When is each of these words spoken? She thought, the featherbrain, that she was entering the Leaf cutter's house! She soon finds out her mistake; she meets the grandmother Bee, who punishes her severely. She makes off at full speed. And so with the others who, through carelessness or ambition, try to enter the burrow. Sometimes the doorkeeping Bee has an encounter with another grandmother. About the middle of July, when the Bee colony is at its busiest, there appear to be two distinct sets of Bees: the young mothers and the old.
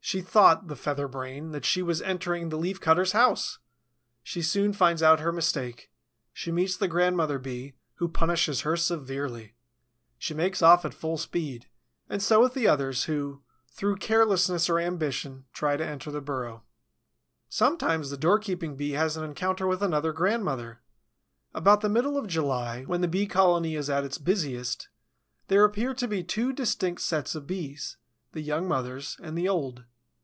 She 0.00 0.20
thought, 0.20 0.68
the 0.68 0.76
featherbrain, 0.76 1.50
that 1.50 1.64
she 1.64 1.82
was 1.82 2.00
entering 2.00 2.48
the 2.48 2.56
Leaf 2.56 2.80
cutter's 2.80 3.10
house! 3.10 3.58
She 4.22 4.40
soon 4.40 4.72
finds 4.72 5.02
out 5.02 5.18
her 5.18 5.32
mistake; 5.32 5.90
she 6.32 6.52
meets 6.52 6.76
the 6.76 6.86
grandmother 6.86 7.40
Bee, 7.40 7.74
who 7.94 8.06
punishes 8.06 8.60
her 8.60 8.76
severely. 8.76 9.56
She 10.16 10.32
makes 10.32 10.62
off 10.62 10.84
at 10.84 10.94
full 10.94 11.18
speed. 11.18 11.66
And 12.08 12.22
so 12.22 12.40
with 12.40 12.54
the 12.54 12.68
others 12.68 13.04
who, 13.06 13.42
through 13.68 13.96
carelessness 13.96 14.70
or 14.70 14.78
ambition, 14.78 15.46
try 15.52 15.76
to 15.76 15.84
enter 15.84 16.12
the 16.12 16.20
burrow. 16.20 16.62
Sometimes 17.48 18.08
the 18.10 18.16
doorkeeping 18.16 18.76
Bee 18.76 18.92
has 18.92 19.16
an 19.16 19.24
encounter 19.24 19.66
with 19.66 19.82
another 19.82 20.12
grandmother. 20.12 20.82
About 21.52 21.80
the 21.80 21.88
middle 21.88 22.16
of 22.16 22.28
July, 22.28 22.84
when 22.84 23.00
the 23.00 23.08
Bee 23.08 23.26
colony 23.26 23.74
is 23.74 23.90
at 23.90 24.04
its 24.04 24.18
busiest, 24.18 24.88
there 25.48 25.64
appear 25.64 25.94
to 25.94 26.06
be 26.06 26.22
two 26.22 26.52
distinct 26.52 27.00
sets 27.00 27.34
of 27.34 27.48
Bees: 27.48 27.96
the 28.30 28.40
young 28.40 28.68
mothers 28.68 29.18
and 29.20 29.36
the 29.36 29.48
old. 29.48 29.84